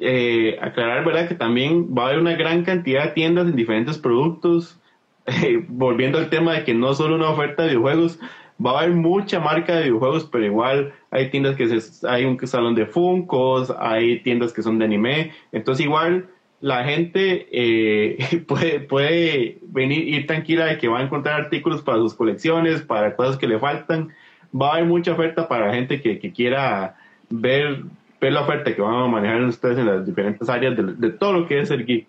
[0.00, 1.28] eh, aclarar, ¿verdad?
[1.28, 4.80] Que también va a haber una gran cantidad de tiendas en diferentes productos.
[5.26, 8.20] Eh, volviendo al tema de que no solo una oferta de videojuegos,
[8.64, 12.38] va a haber mucha marca de videojuegos, pero igual hay tiendas que se, hay un
[12.46, 16.28] salón de Funcos, hay tiendas que son de anime, entonces igual
[16.60, 21.98] la gente eh, puede, puede venir, ir tranquila de que va a encontrar artículos para
[21.98, 24.14] sus colecciones, para cosas que le faltan.
[24.58, 26.96] Va a haber mucha oferta para la gente que, que quiera
[27.28, 27.82] ver,
[28.24, 31.32] ver la oferta que van a manejar ustedes en las diferentes áreas de, de todo
[31.34, 32.06] lo que es el geek.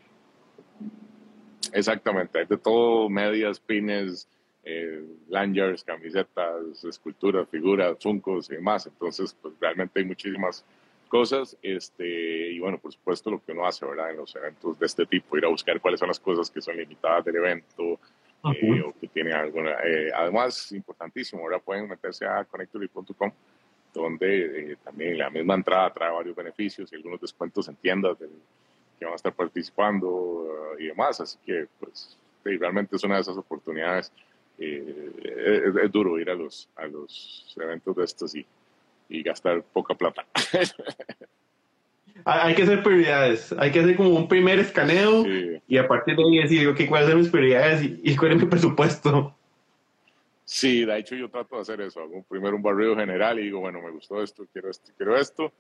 [1.74, 4.30] Exactamente, hay de todo, medias, pines,
[4.64, 8.88] eh, lanyards, camisetas, esculturas, figuras, funcos y demás.
[8.88, 10.64] Entonces, pues realmente hay muchísimas
[11.10, 14.12] cosas, este, y bueno, por supuesto lo que uno hace, ¿verdad?
[14.12, 16.78] En los eventos de este tipo, ir a buscar cuáles son las cosas que son
[16.78, 18.00] limitadas del evento
[18.54, 19.72] eh, o que tienen alguna...
[19.84, 23.32] Eh, además, importantísimo, ahora pueden meterse a connectory.com
[24.02, 28.18] donde eh, también la misma entrada trae varios beneficios y algunos descuentos en tiendas
[29.00, 33.38] que van a estar participando y demás, así que pues realmente es una de esas
[33.38, 34.12] oportunidades.
[34.58, 38.46] Es, es, duro ir a los, a los eventos de estos y,
[39.10, 40.26] y gastar poca plata.
[42.26, 45.26] hay que hacer prioridades, hay que hacer como un primer escaneo
[45.68, 48.48] y a partir de ahí decir, ok, cuáles son mis prioridades y, cuál es mi
[48.48, 49.36] presupuesto.
[50.46, 53.62] Sí, de hecho yo trato de hacer eso, hago primero un barrido general y digo,
[53.62, 55.52] bueno, me gustó esto, quiero esto, quiero esto,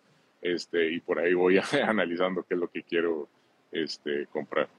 [0.44, 3.28] este, y por ahí voy analizando qué es lo que quiero
[3.72, 4.70] este, comprar.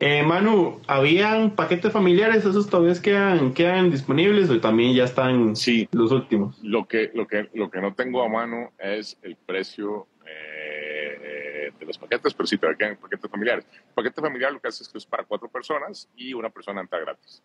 [0.00, 2.44] Eh, Manu, ¿habían paquetes familiares?
[2.44, 5.88] ¿Esos todavía quedan, quedan disponibles o también ya están sí.
[5.90, 6.58] los últimos?
[6.62, 11.84] Lo que, lo, que, lo que no tengo a mano es el precio eh, de
[11.84, 13.66] los paquetes, pero sí todavía quedan paquetes familiares.
[13.72, 16.80] El paquete familiar lo que hace es que es para cuatro personas y una persona
[16.80, 17.42] entra gratis.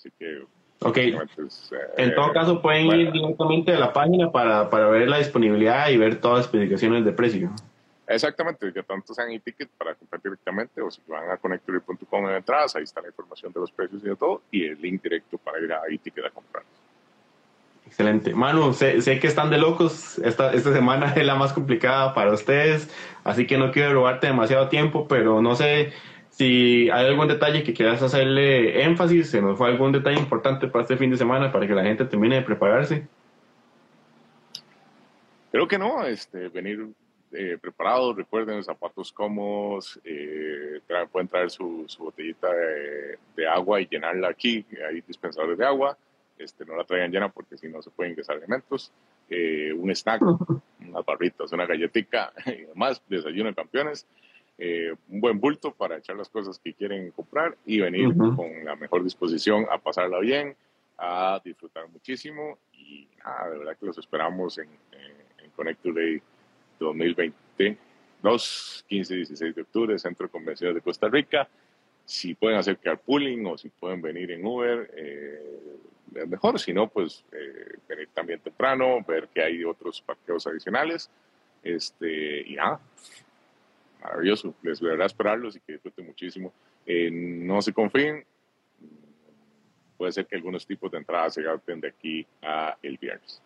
[0.00, 0.44] Así que...
[0.82, 0.98] Ok.
[1.36, 5.90] Pues, en todo caso pueden ir directamente a la página para, para ver la disponibilidad
[5.90, 7.50] y ver todas las especificaciones de precio.
[8.06, 12.74] Exactamente, que tanto sean e-ticket para comprar directamente o si van a connectory.com en entradas,
[12.74, 15.60] ahí está la información de los precios y de todo y el link directo para
[15.60, 16.64] ir a e-ticket a comprar.
[17.86, 18.34] Excelente.
[18.34, 20.18] Manu, sé, sé, que están de locos.
[20.18, 22.88] Esta, esta semana es la más complicada para ustedes,
[23.22, 25.92] así que no quiero robarte demasiado tiempo, pero no sé
[26.40, 30.84] si hay algún detalle que quieras hacerle énfasis, se nos fue algún detalle importante para
[30.84, 33.06] este fin de semana para que la gente termine de prepararse.
[35.52, 36.88] Creo que no, este, venir
[37.32, 38.16] eh, preparados.
[38.16, 40.00] Recuerden, zapatos cómodos.
[40.02, 40.80] Eh,
[41.12, 42.48] pueden traer su, botellita
[43.36, 44.64] de, agua y llenarla aquí.
[44.88, 45.98] Hay dispensadores de agua.
[46.38, 48.90] Este, no la traigan llena porque si no se pueden ingresar alimentos.
[49.28, 50.22] Eh, un snack,
[50.80, 53.02] unas barritas, una galletita y demás.
[53.10, 54.06] Desayuno de campeones.
[55.08, 59.02] Un buen bulto para echar las cosas que quieren comprar y venir con la mejor
[59.02, 60.54] disposición a pasarla bien,
[60.98, 62.58] a disfrutar muchísimo.
[62.72, 66.22] Y nada, de verdad que los esperamos en, en, en Connect Today
[66.80, 71.48] 2022, 15 y 16 de octubre, Centro de Convenciones de Costa Rica.
[72.04, 75.70] Si pueden hacer carpooling o si pueden venir en Uber, eh,
[76.14, 76.58] es mejor.
[76.58, 81.08] Si no, pues eh, venir también temprano, ver que hay otros parqueos adicionales.
[81.62, 82.80] Este, y nada,
[84.02, 84.54] maravilloso.
[84.62, 86.52] Les a esperarlos y que disfruten muchísimo.
[86.86, 88.24] Eh, no se confíen.
[89.96, 93.42] Puede ser que algunos tipos de entradas se gasten de aquí a el viernes.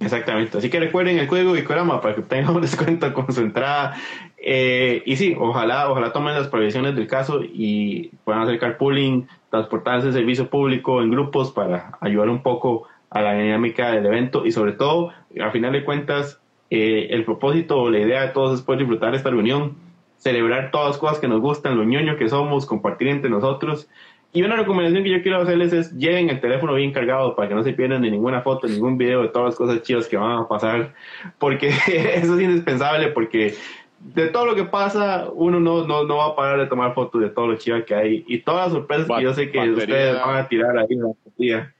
[0.00, 3.96] Exactamente, así que recuerden el código Icorama para que tengan un descuento con su entrada.
[4.38, 10.12] Eh, y sí, ojalá, ojalá tomen las previsiones del caso y puedan hacer carpooling, transportarse
[10.12, 14.72] servicio público en grupos para ayudar un poco a la dinámica del evento y sobre
[14.72, 16.40] todo, al final de cuentas,
[16.74, 19.76] eh, el propósito o la idea de todos es poder disfrutar esta reunión,
[20.16, 23.88] celebrar todas las cosas que nos gustan, lo ñoño que somos, compartir entre nosotros.
[24.32, 27.54] Y una recomendación que yo quiero hacerles es lleven el teléfono bien cargado para que
[27.54, 30.38] no se pierdan de ninguna foto, ningún video de todas las cosas chidas que van
[30.38, 30.92] a pasar,
[31.38, 33.54] porque eso es indispensable, porque
[34.00, 37.20] de todo lo que pasa, uno no, no, no va a parar de tomar fotos
[37.20, 38.24] de todo lo chido que hay.
[38.26, 41.06] Y todas las sorpresas que yo sé que ustedes van a tirar ahí en la
[41.06, 41.74] batería.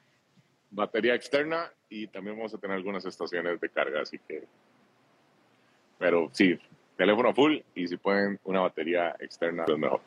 [0.70, 4.44] Batería externa y también vamos a tener algunas estaciones de carga, así que...
[6.04, 6.58] Pero sí,
[6.98, 10.02] teléfono full y si pueden una batería externa, es mejor.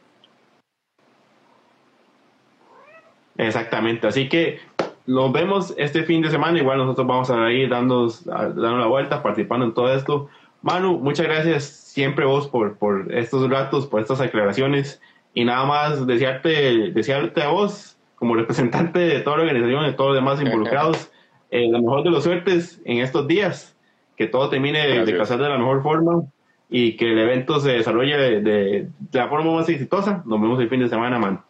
[3.35, 4.59] Exactamente, así que
[5.07, 6.59] nos vemos este fin de semana.
[6.59, 10.29] Igual nosotros vamos a ir dando, dando la vuelta, participando en todo esto.
[10.61, 15.01] Manu, muchas gracias siempre vos por, por estos ratos, por estas aclaraciones.
[15.33, 20.11] Y nada más desearte, desearte a vos, como representante de toda la organización, de todos
[20.11, 21.11] los demás involucrados,
[21.49, 23.76] eh, la mejor de las suertes en estos días.
[24.17, 26.23] Que todo termine de, pasar de la mejor forma
[26.69, 30.23] y que el evento se desarrolle de, de la forma más exitosa.
[30.25, 31.41] Nos vemos el fin de semana, Manu.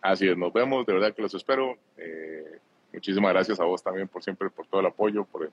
[0.00, 1.76] Así es, nos vemos, de verdad que los espero.
[1.96, 2.58] Eh,
[2.92, 5.50] muchísimas gracias a vos también por siempre, por todo el apoyo, por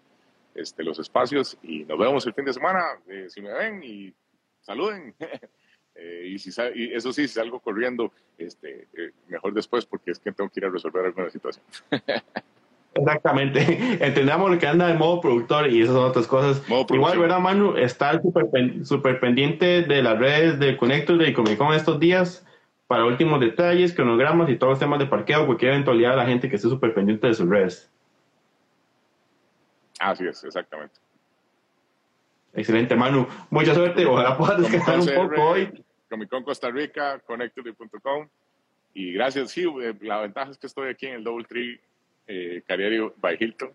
[0.56, 2.84] este, los espacios y nos vemos el fin de semana.
[3.08, 4.14] Eh, si me ven y
[4.62, 5.16] saluden.
[5.94, 10.20] Eh, y, si, y eso sí, si salgo corriendo, este, eh, mejor después porque es
[10.20, 11.66] que tengo que ir a resolver alguna situación.
[12.94, 13.60] Exactamente.
[14.06, 16.62] Entendamos lo que anda de modo productor y esas son otras cosas.
[16.90, 17.78] Igual, ¿verdad, Manu?
[17.78, 18.48] Estar súper
[18.86, 22.46] super pendiente de las redes de Connector de Comic Con estos días
[22.88, 26.50] para últimos detalles, cronogramas y todos los temas de parqueo, cualquier eventualidad a la gente
[26.50, 27.90] que esté súper pendiente de sus redes.
[29.98, 30.96] Así es, exactamente.
[32.54, 33.28] Excelente, Manu.
[33.50, 34.06] Mucha suerte.
[34.06, 35.84] Ojalá puedas descansar un poco hoy.
[36.10, 38.28] Comic Con Costa Rica, connected.com.
[38.94, 41.80] Y gracias, sí, eh, la ventaja es que estoy aquí en el Double Tree
[42.32, 43.72] eh, Cariario by Hilton.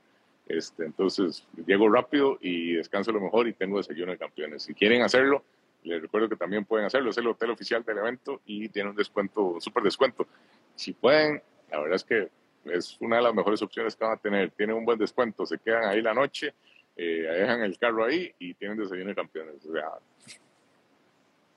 [0.48, 4.62] Este, entonces, llego rápido y descanso lo mejor y tengo desayuno de campeones.
[4.62, 5.44] Si quieren hacerlo,
[5.82, 7.10] les recuerdo que también pueden hacerlo.
[7.10, 10.26] Es el hotel oficial del evento y tiene un descuento, un súper descuento.
[10.74, 12.28] Si pueden, la verdad es que
[12.64, 14.50] es una de las mejores opciones que van a tener.
[14.52, 16.54] Tienen un buen descuento, se quedan ahí la noche,
[16.96, 19.62] eh, dejan el carro ahí y tienen desayuno de campeones.
[19.62, 19.90] Sea,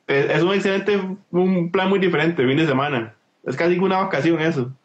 [0.07, 0.99] es, un excelente,
[1.31, 3.15] un plan muy diferente, fin de semana.
[3.45, 4.75] Es casi una vacación eso.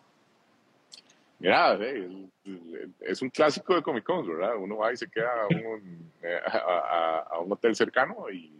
[3.00, 4.56] Es un clásico de Comic Con, ¿verdad?
[4.56, 8.52] Uno va y se queda a un, eh, a, un hotel cercano y,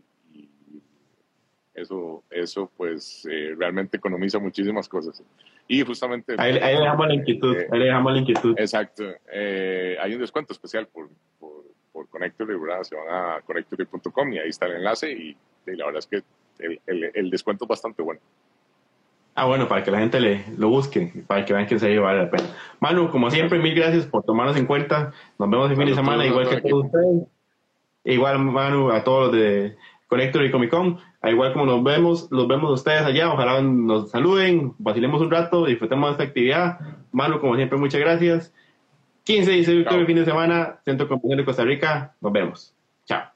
[1.75, 5.23] eso, eso pues eh, realmente economiza muchísimas cosas.
[5.67, 6.37] Y justamente...
[6.39, 8.55] Ahí, le dejamos la inquietud, ahí le dejamos la inquietud.
[8.59, 9.05] Exacto.
[9.33, 11.09] Eh, hay un descuento especial por,
[11.41, 12.85] por, por Connectory, ¿verdad?
[12.85, 16.23] Se van a connectory.com y ahí está el enlace y, la verdad es que
[16.59, 18.21] el, el, el descuento es bastante bueno.
[19.37, 22.25] Ah, bueno, para que la gente le, lo busque, para que vean que se vale
[22.25, 22.45] la pena.
[22.79, 25.13] Manu, como siempre, mil gracias por tomarnos en cuenta.
[25.39, 27.27] Nos vemos el fin de semana, igual que a todos ustedes.
[28.05, 29.77] Igual, Manu, a todos los de
[30.07, 30.99] Connector y Comic Con.
[31.25, 33.33] Igual como nos vemos, los vemos ustedes allá.
[33.33, 36.79] Ojalá nos saluden, vacilemos un rato, disfrutemos de esta actividad.
[37.11, 38.55] Manu, como siempre, muchas gracias.
[39.25, 42.15] 15 y 16 de fin de semana, Centro Comunicación de Costa Rica.
[42.21, 42.75] Nos vemos.
[43.07, 43.34] Chao.